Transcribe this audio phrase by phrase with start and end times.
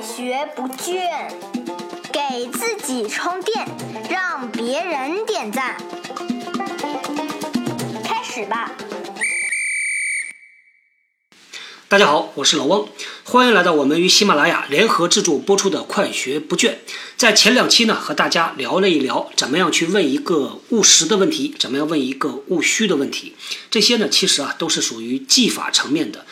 [0.00, 1.30] 学不倦，
[2.10, 3.68] 给自己充电，
[4.08, 5.76] 让别人点赞。
[8.02, 8.72] 开始吧。
[11.88, 12.88] 大家好，我是老汪，
[13.24, 16.68] 欢迎来到我们与喜马拉雅联合制作播出的《快学不倦》。
[17.18, 23.36] 在前两期呢，和大家聊了一聊怎么样去问一个务实的问题，怎么样问一个务虚的问题。
[23.70, 26.24] 这些呢，其实啊，都是属于技法层面的。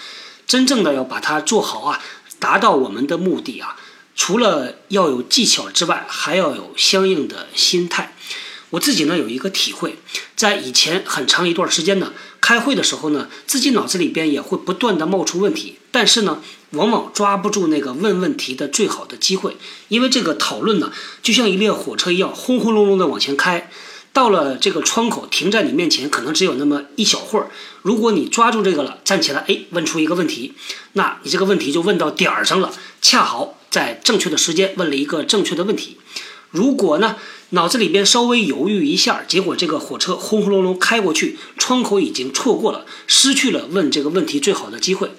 [0.47, 2.03] 真正的要把它做好啊，
[2.39, 3.77] 达到我们的目的啊，
[4.15, 8.15] 除了要有技巧之外，还要有相应的心态。
[8.71, 9.97] 我自己呢有一个体会，
[10.37, 19.57] 在以前很长一段时间呢，开会的时候呢，自己脑子里边也会不断的冒出问题，但是呢，往往抓不住那个问问题的最好的机会，
[19.89, 23.71] 因为这个讨论呢，就像一列火车一样，轰轰隆隆的往前开，
[24.19, 30.55] 到了这个窗口停在你面前，可能只有那么一小会儿，如果你抓住这个了，站起来，哎，问出一个问题，
[30.95, 35.99] 那你这个问题就问到点儿上了，恰好在正确的时间问了一个正确的问题。
[36.51, 37.15] 如果呢，
[37.51, 45.13] 脑子里边稍微犹豫一下，结果这个火车轰轰隆隆开过去，窗口已经错过了，失去了问这个问题最好的机会。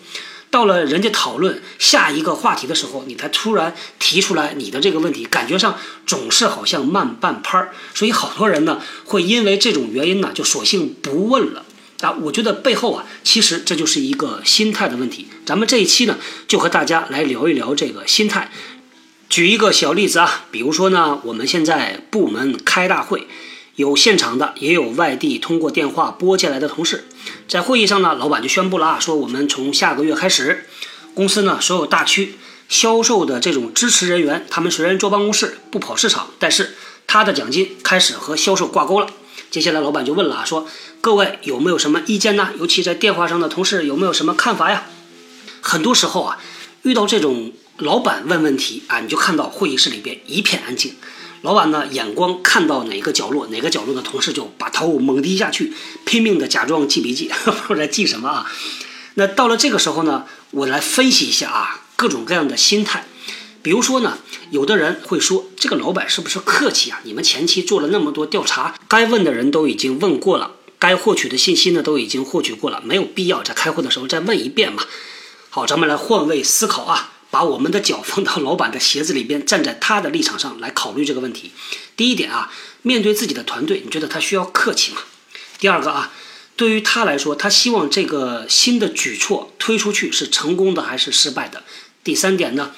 [0.52, 7.72] 到了人家讨论下一个话题的时候，你才突然提出来你的这个问题，感觉上总是好像慢半拍儿。
[7.94, 11.66] 所以好多人呢，会因为这种原因呢，就索性不问了。
[12.02, 15.28] 啊，我觉得背后啊，其实这就是一个心态的问题。
[15.45, 18.50] 咱们这一期呢，就和大家来聊一聊这个心态。
[19.28, 23.28] 举一个小例子啊，比如说呢，我们现在部门开大会，
[23.80, 27.08] 有现场的，也有外地通过电话拨进来的同事。
[27.47, 30.66] 在会议上呢，老板就宣布了啊，说我们从下个月开始，
[31.13, 32.35] 公司呢所有大区
[32.67, 36.75] 销售的这种支持人员，他们虽然坐办公室不跑市场，但是
[37.07, 39.07] 他的奖金开始和销售挂钩了。
[39.50, 40.67] 接下来老板就问了啊，说
[41.00, 42.50] 各位有没有什么意见呢？
[42.59, 44.88] 尤其在电话上的同事有没有什么看法呀？
[45.61, 46.38] 很多时候啊，
[46.83, 47.53] 遇到这种。
[47.81, 50.95] 老板问问题啊，你就看到会议室里边一片安静。
[51.41, 55.73] 老板呢，眼光看到哪个角落，哪个角落的同事就把头猛低下去，
[56.05, 57.31] 拼命的假装记笔记，
[57.67, 58.51] 不知道记什么啊。
[59.16, 63.05] 那到了这个时候呢，我来分析一下啊，各种各样的心态。
[63.61, 64.17] 比如说呢，
[64.51, 66.99] 有的人会说，这个老板是不是客气啊？
[67.03, 74.83] 你们前期做了那么多调查，该问的人都已经问过了，该获取的信息呢都已经获取过了，没有必要在开会的时候再问一遍嘛。
[75.49, 77.13] 好，咱们来换位思考啊。
[77.31, 81.51] 把我们的脚放到老板的鞋子里边，站在他的立场上来考虑这个问题。
[81.95, 82.51] 第一点啊，
[82.81, 85.01] 面对自己的团队，你觉得他需要客气吗？
[85.59, 86.12] 第二个啊，
[86.56, 91.63] 对于他来说，他希望这个新的举措推出去是成功的还是失败的？
[92.03, 92.72] 第三点呢，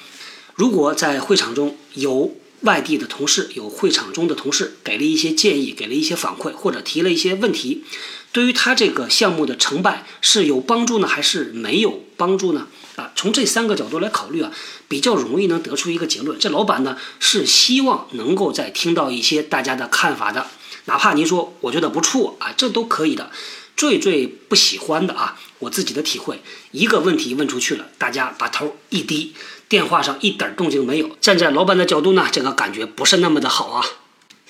[0.54, 7.84] 如果在会场中有外地的同事，有会场中的同事给了一些建议，给了一些反馈，或者提了一些问题，
[8.32, 12.66] 对于他这个项目的成败是有帮助呢，还是没有帮助呢？
[12.96, 14.52] 啊，从这三个角度来考虑啊，
[14.86, 16.38] 比较容易能得出一个结论。
[16.38, 20.46] 这老板呢是希望能够再听到一些大家的看法的，
[20.84, 23.30] 哪怕您说我觉得不错啊，这都可以的。
[23.74, 26.42] 最最不喜欢的啊，我自己的体会，
[26.72, 29.34] 一个问题问出去了，大家把头一低，
[29.70, 31.16] 电话上一点动静没有。
[31.22, 33.84] 站在老板的角度呢，这个感觉不是那么的好啊。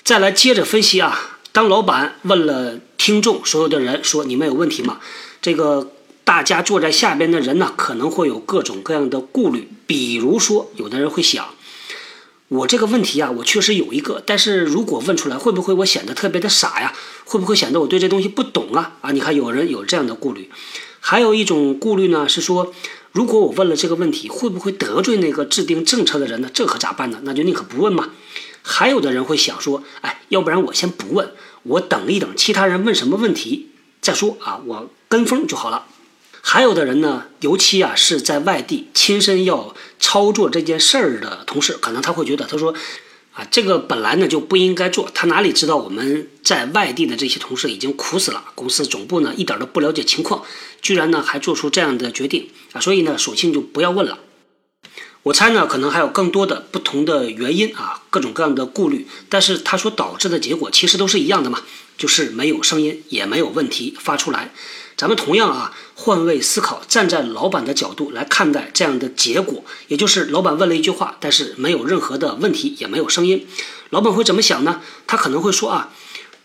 [0.03, 4.99] 再来接着分析啊，当老板问了听众所有的人说你们有问题吗？
[5.41, 5.92] 这个。
[6.23, 9.69] 大家坐在下边的人呢，可能会有各种各样的顾虑。
[9.85, 11.49] 比如说，有的人会想，
[12.47, 16.93] 我这个问题啊，我确实有一个，但是如果问出来，会不会我显得特别的傻呀？
[17.25, 18.97] 会不会显得我对这东西不懂啊？
[19.01, 20.49] 啊，你看有人有这样的顾虑。
[20.99, 22.73] 还有一种顾虑呢，是说，
[23.11, 26.49] 如果我问了这个问题，会不会得罪那个制定政策的人呢？
[26.53, 27.19] 这可咋办呢？
[27.23, 28.11] 那就宁可不问嘛。
[28.61, 31.31] 还有的人会想说，哎，要不然我先不问，
[31.63, 35.87] 我等一等，其他人问什么问题再说啊，我跟风就好了。
[36.45, 42.75] 还有的人呢，尤其啊是在外地亲身要操作这件事儿的同事，可能他会觉得，他说，
[43.31, 50.43] 啊，这个本来呢就不应该做，他哪里知道我们在外地的这些同事已经苦死了，公司总部呢一点都不了解情况，
[50.81, 54.19] 居然呢还做出这样的决定啊，所以呢索性就不要问了。
[55.23, 61.61] 我猜呢可能还有更多的不同的原因啊，各种各样的顾虑，但是他所导致的结果其实都是一样的嘛，
[61.97, 64.53] 就是没有声音，也没有问题发出来。
[64.95, 73.47] 咱们同样啊，换位思考，站在老板的角度来看待这样的结果，也就是老板问了一句话，但是没有任何的问题，也没有声音。
[73.89, 74.81] 老板会怎么想呢？
[75.07, 75.91] 他可能会说啊，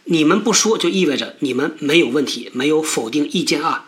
[0.04, 3.84] 你们不说就意味着你们没有问题，没有否定意见啊。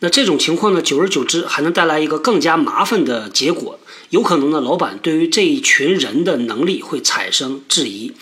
[0.00, 3.78] 那这种情况呢，久而久之还能带来一个更加麻烦的结果，
[4.10, 8.12] 有可能呢，老板对于这一群人的能力会产生质疑。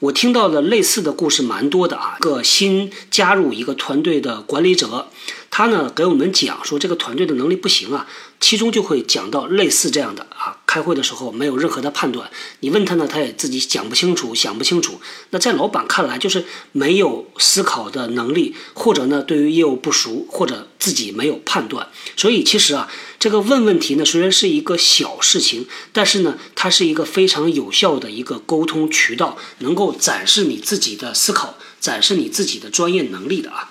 [0.00, 5.08] 我听到的类似的故事蛮多的啊，个新加入一个团队的管理者，
[5.50, 8.06] 他呢给我们讲说这个团队的能力不行啊，
[8.38, 12.30] 其中就会讲到类似这样的啊，开会的时候没有任何的判断，
[12.60, 15.00] 你问他呢，他也自己讲不清楚，想不清楚。
[15.30, 21.88] 那在老板看来，就是没有思考的能力，或者呢，对于业务不熟，或者自己没有判断。
[22.18, 22.86] 所以其实啊，
[23.18, 33.70] 这个问问题呢，虽然是一个小事情，但是呢，它是一个非常有效的一个沟通渠道，能够展示你自己的思考，展示你自己的专业能力的啊。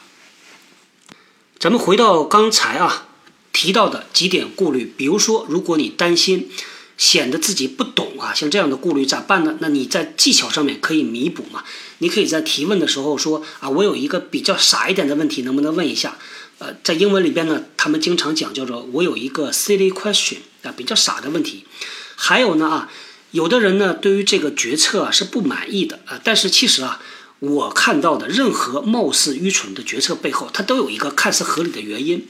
[1.59, 3.09] 咱们回到刚才啊
[3.53, 6.50] 提到的几点顾虑，比如说，如果你担心。
[6.97, 9.55] 显得自己不懂啊，像这样的顾虑咋办呢？
[9.59, 11.63] 那你在技巧上面可以弥补嘛？
[11.99, 16.17] 你可以在提问的时候说啊，我有一个比较傻一点的问题，能不能问一下？
[16.57, 21.65] 呃，在英文里边呢，他们经常讲叫做我有一个 silly question 啊，比较傻的问题。
[22.15, 22.91] 还有呢啊，
[23.29, 27.00] 有的人呢对于这个决策啊是不满意的啊，但是其实啊，
[27.38, 32.27] 我看到的任何貌似愚蠢的决策背后，它都有一个看似合理的原因。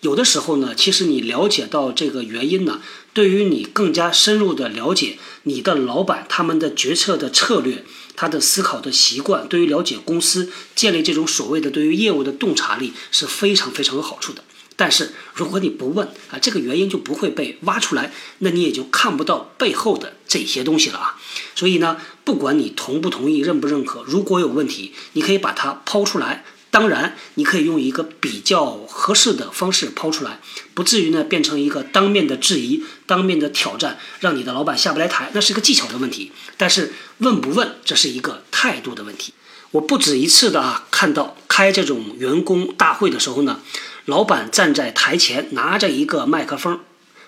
[0.00, 2.80] 有的时候呢，其实你了解到这个原因呢。
[3.14, 7.84] 对于你更加深入的了解你的老板他们的决策的策略，
[8.14, 14.44] 他的思考的习惯，对于了解公司建立这种所谓的对于业务的洞察力是非常非常有好处的。
[14.76, 21.18] 但是如果你不问啊，这个原因就不会被挖出来，那你也就看不到背后的这些东西了啊。
[21.56, 26.44] 所以呢，不管你同不同意、认不认可，如果有问题，你可以把它抛出来。
[26.70, 30.38] 当然，你可以用一个比较合适的方式抛出来，
[30.74, 35.30] 不至于呢变成一个当面的质疑、当面的挑战，让你的老板下不来台。
[35.32, 36.30] 那是一个技巧的问题。
[36.56, 39.32] 但是问不问，这是一个态度的问题。
[39.70, 43.60] 我不止一次的啊看到开这种员工大会的时候呢，
[44.04, 46.80] 老板站在台前拿着一个麦克风，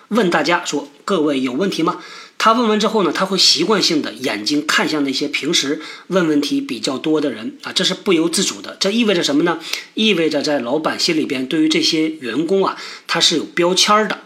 [0.09, 1.99] 问大家说：“各位有问题吗？”
[2.43, 8.75] 他问完之后呢，他会习惯性的眼睛看向那些平时问问题比较多的人啊，这是不由自主的。
[8.79, 9.59] 这意味着什么呢？
[9.93, 14.21] 意味着在老板心里边，对于这些员工啊，他是有标签的。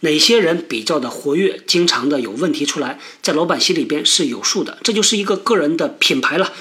[0.00, 4.78] 哪些人比较的活跃，经常的有问题出来，在老板心里边是有数的。
[4.82, 6.52] 这就是一个个人的品牌了。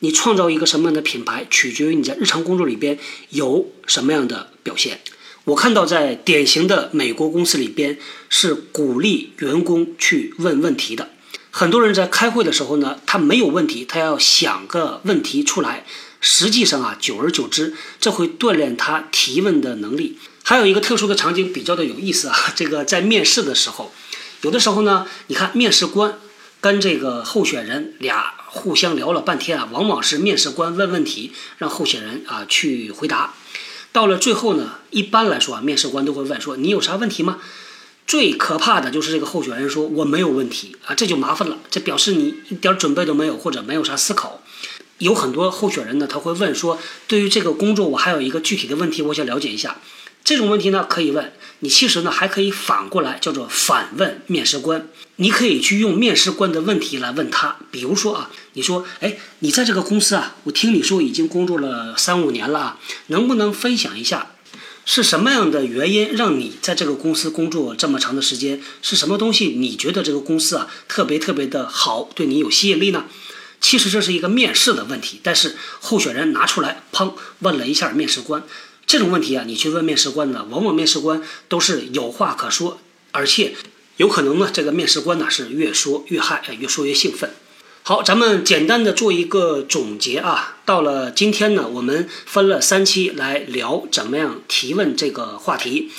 [0.00, 2.98] 你创造一个什么样的品牌，取决于你在日常工作里边
[3.30, 5.00] 有什么样的表现。
[5.48, 7.96] 我看到在典型的美国公司里边
[8.28, 11.08] 是鼓励员工去问问题的。
[11.50, 15.86] 很多人在开会的时候呢，他没有问题，他要想个问题出来。
[16.20, 20.18] 实际上啊，久而久之，这会锻炼他提问的能力。
[20.42, 23.90] 还有一个特殊的场景比较的有意思啊，这个在面试的时候，
[24.42, 26.18] 有的时候呢，你看面试官
[26.60, 33.32] 跟这个候选人俩互相聊了半天啊，往往是面试官问问题，让候选人啊去回答。
[33.98, 37.38] 到了最后呢，一般来说啊，面试官都会问说：“你有啥问题吗？”
[38.06, 44.40] 最可怕的就是这个候选人说：“我没有问题啊！”这就麻烦了，这表示你一点准备都没有，或者没有啥思考。
[44.98, 46.78] 有很多候选人呢，他会问说
[47.08, 49.78] ：“对于这个工作，我还有一个具体的问题，我想了解一下。”
[50.28, 51.70] 这种问题呢，可以问你。
[51.70, 54.86] 其实呢，还可以反过来叫做反问面试官。
[55.16, 57.56] 你可以去用面试官的问题来问他。
[57.70, 64.32] 比如说啊，你说，哎，你在这个公司啊，我听你说已经工作了三五年了啊，能不能分享一下，
[64.84, 68.60] 是什么样的原因让你在这个公司工作这么长的时间？
[68.82, 73.06] 是什么东西你觉得这个公司啊特别特别的好，对你有吸引力呢？
[73.62, 78.42] 其实这是一个面试的问题，但是候选人拿出来，砰，问了一下面试官。
[78.88, 82.80] 这种问题啊，你去问面试官呢，往往面试官都是有话可说，
[83.12, 83.54] 而且
[83.98, 87.30] 有可能呢，这个面试官呢是越说越嗨，越说越兴奋。
[87.82, 90.56] 好，咱们简单的做一个总结啊。
[90.64, 95.90] 到了今天呢，我们分了三期来聊怎么样提问这个话题。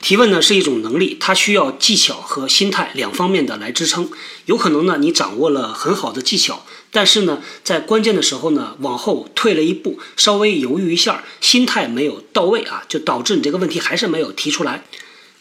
[0.00, 4.10] 提问呢是一种能力，它需要技巧和心态两方面的来支撑。
[4.46, 6.64] 有可能呢，你掌握了很好的技巧。
[6.90, 14.84] 但是呢，在关键的时候呢，往后退了一步，稍微犹豫一下，心态没有到位啊，就导致你这个问题还是没有提出来，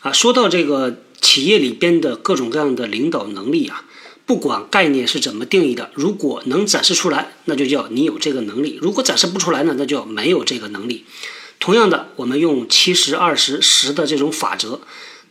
[0.01, 3.85] 啊，说到这个企业里边的各种各样的领导能力啊，
[4.25, 11.05] 不管概念是怎么定义的，如果能展示出来，那就叫你有这个能力；如果展示不出来呢，那就没有这个能力。
[11.59, 14.81] 同样的，我们用七十二十十的这种法则，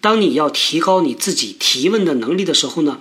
[0.01, 2.99] 当你要提高你自己提问的能力的时候呢？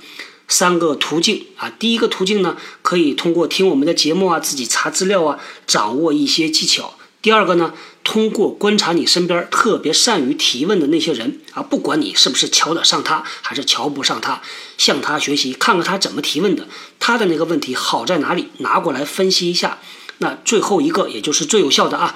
[0.48, 6.94] 三个途径啊，第一个途径呢，可以通过听我们的节目啊，自己查资料啊，掌握一些技巧。
[7.20, 14.44] 第二个呢，通过观察你身边特别善于提问的那些人啊，不管你是不是瞧得上他，还是瞧不上他，
[14.78, 16.68] 向他学习，看看他怎么提问的，
[17.00, 19.80] 他的那个问题好在哪里，拿过来分析一下。
[20.20, 22.16] 那最后一个，也就是最有效的啊，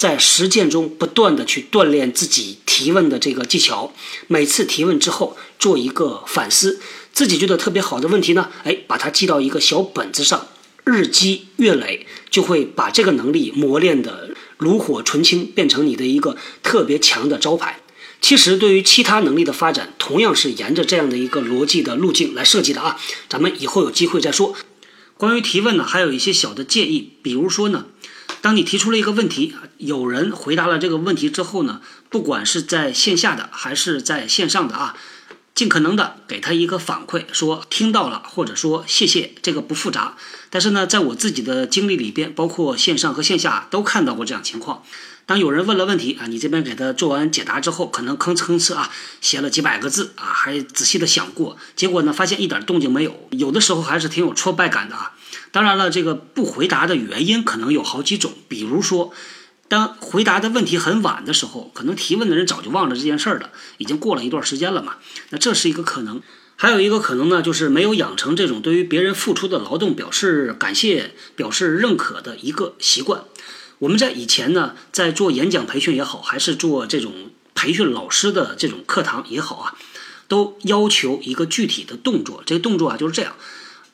[0.00, 3.92] 在实践中不断的去锻炼自己提问的这个技巧，
[4.28, 6.80] 每次提问之后做一个反思。
[7.12, 10.46] 自己觉得特别好的问题呢，哎，把它记到一个小本子上，
[10.84, 17.80] 日积月累，就会把这个能力磨练的炉火纯青，变成你的一个特别强的招牌。
[18.22, 22.98] 其实，对于其他能力的发展，同样是沿着这样的一个逻辑的路径来设计的啊。
[23.28, 24.56] 咱们以后有机会再说。
[25.18, 27.84] 关于提问呢，还有一些小的建议，比如说呢，
[28.42, 34.96] 当你提出了一个问题，有人回答了这个问题之后呢，不管是在线下的还是在线上的啊，
[35.54, 40.16] 尽可能的给他一个反馈，说听到了，或者说谢谢，这个不复杂。
[40.48, 44.82] 但是呢，在我自己的经历里边，包括线上和线下都看到过这样情况。
[45.26, 55.12] 当有人问了问题啊，你这边给他做完解答之后，可能吭哧吭哧啊写了几百个字啊，还仔细的想过，结果呢发现一点动静没有，有的时候还是挺有挫败感的啊。
[55.52, 59.12] 当然了，这个不回答的原因可能有好几种，比如说，
[59.68, 64.96] 当回答的问题很晚的时候，可能提问的人早就忘了这件事儿了，已经过了一段时间了嘛，
[65.30, 66.20] 那这是一个可能。
[66.56, 73.24] 还有一个可能呢，就是没有养成这种对于别人付出的劳动表示感谢、表示认可的一个习惯。
[73.78, 79.74] 我们在以前呢，在做演讲培训也好，还是做这种培训老师的这种课堂也好啊，
[80.28, 82.42] 都要求一个具体的动作。
[82.44, 83.34] 这个动作啊就是这样：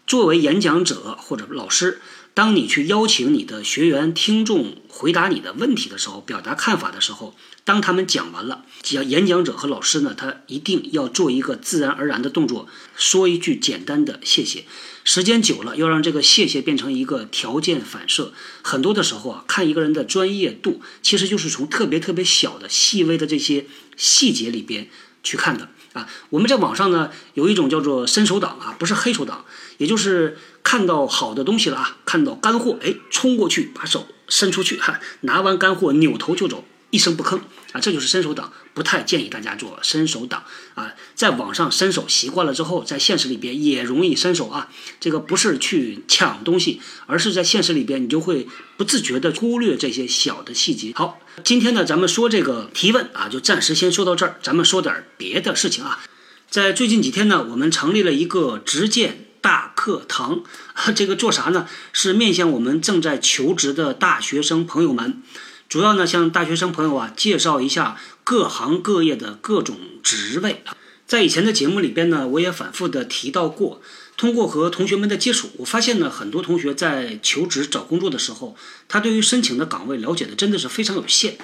[0.06, 2.00] 作为演讲者或者老师，
[2.32, 7.34] 当你去邀请你的学员、听众回答你的问题的时候，表达看法的时候，
[7.64, 14.64] 当他们讲完了，讲演讲者和老师呢，他一定要做一个自然而然的动作，说一句简单的谢谢。
[15.02, 18.32] 时间久了，要让这个谢谢变成一个条件反射。
[18.62, 24.88] 很多的时候啊，看一个人的专业度，其实就是从特别特别小的、细微的这些细节里边
[25.25, 26.09] 去看的啊。
[26.31, 29.45] 我们在网上呢，有一种叫做伸手党啊，不是黑手党，
[29.79, 36.65] 也就是看到好的东西了啊，看到干货，哎，冲过去把手伸出去，哈，拿完干货扭头就走。
[36.90, 37.38] 一声不吭
[37.73, 40.95] 啊，这就是伸手党，不太建议大家做伸手党啊。
[41.14, 44.69] 在网上伸手习惯了之后，在现实里边也容易伸手啊。
[45.00, 50.93] 这个不是去抢东西，而是在现实里边你就会不自觉的忽略这些小的细节。
[50.95, 56.02] 好，今天呢，咱们说这个提问啊，就暂时先说到这儿，咱们说点别的事情啊。
[56.49, 60.45] 在最近几天呢，我们成立了一个直荐大课堂，
[60.95, 61.69] 这个做啥呢？
[61.93, 65.23] 是面向我们正在求职的大学生朋友们。
[65.68, 70.76] 主要呢，向大学生朋友啊介绍一下各行各业的各种职位啊。
[71.06, 73.80] 在以前的节目里边呢，我也反复的提到过。
[74.16, 78.56] 通过和同学们的接触，我发现呢，很多同学在求职找工作的时候，
[78.88, 81.37] 他对于申请的岗位了解的真的是非常有限。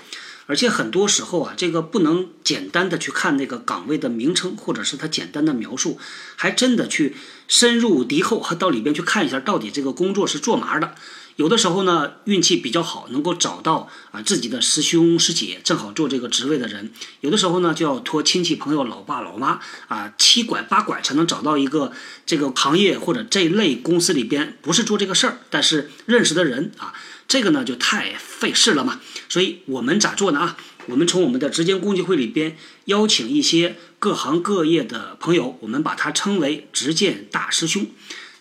[0.47, 5.99] 而且很多时候啊，这个不能简单的去看那个岗位的名称，或者是它简单的描述，
[6.37, 7.15] 还真的去
[7.49, 10.95] 深入敌后，到里边去看一下，到底这个工作是做嘛的。
[11.37, 16.89] 有的时候呢，运气比较好，能够找到啊自己的师兄师姐，正好做这个职位的人；
[17.23, 19.59] 有的时候呢，就要托亲戚朋友、老爸老妈
[19.89, 21.93] 啊七拐八拐才能找到一个
[22.27, 26.93] 这个行业或者这类公司里边不是做这个事儿，但是认识的人啊，
[27.33, 29.01] 这个呢就太费事了嘛。
[29.31, 30.57] 所以我们咋做呢啊？
[30.85, 37.87] 我们从我们的直接工具会里边邀请一些各行各业的朋友，我们把它称为直见大师兄。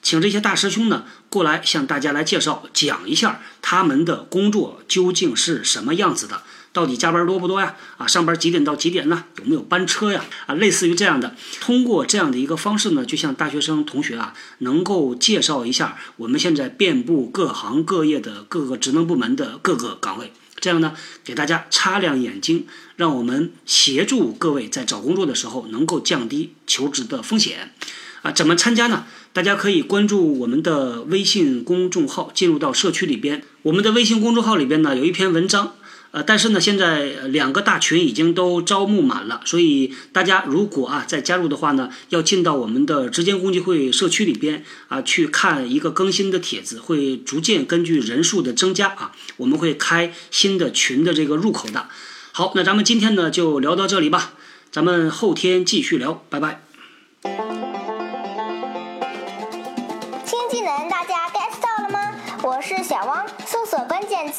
[0.01, 7.75] 请这些大师兄呢过来向大家来介绍讲一下他们的工作究竟是什么样子的，到底加班多不多呀？
[7.97, 9.25] 啊，上班几点到几点呢？
[9.39, 10.23] 有没有班车呀？
[10.45, 27.73] 啊，类似于这样的，通过这样的一个方式呢，就像大学生同学啊，能够介绍一下我们现在遍布各行各业的各个职能部门的各个岗位，这样呢，给大家擦亮眼睛，让我们协助各位在找工作的时候能够降低求职的风险。
[28.21, 29.05] 啊，怎么参加呢？
[29.33, 33.43] 大家可以关注我们的微信公众号，进入到社区里边。
[33.63, 35.73] 我们的微信公众号里边呢有一篇文章，
[36.11, 51.87] 呃，但是呢现在两个大群已经都招募满了，所以大家如果啊再加入的话呢，要进到我们的直间攻击会社区里边啊去看一个更新的帖子，会逐渐根据人数的增加啊，我们会开新的群的这个入口的。
[52.33, 54.33] 好，那咱们今天呢就聊到这里吧，
[54.69, 56.63] 咱们后天继续聊，拜拜。
[60.25, 62.13] 新技能大家 get 到了吗
[62.43, 63.25] 我是小汪，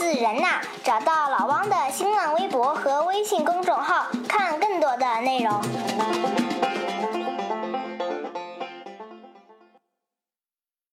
[0.03, 6.62] 是“人呐”，找到老汪的新浪微博和微信公众号，看更多的内容。